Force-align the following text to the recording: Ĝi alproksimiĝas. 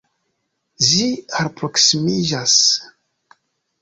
Ĝi 0.85 1.03
alproksimiĝas. 1.41 2.59